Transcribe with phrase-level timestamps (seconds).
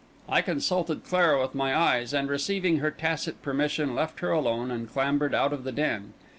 [0.27, 4.91] I consulted Clara with my eyes, and, receiving her tacit permission, left her alone, and
[4.91, 6.13] clambered out of the den.